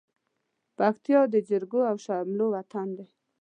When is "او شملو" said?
1.89-2.45